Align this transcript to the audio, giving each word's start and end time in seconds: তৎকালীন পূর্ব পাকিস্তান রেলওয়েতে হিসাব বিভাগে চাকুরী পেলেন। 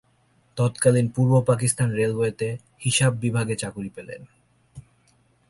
তৎকালীন 0.57 1.07
পূর্ব 1.15 1.33
পাকিস্তান 1.41 1.89
রেলওয়েতে 1.91 2.47
হিসাব 2.85 3.11
বিভাগে 3.15 3.55
চাকুরী 3.55 3.89
পেলেন। 3.89 4.21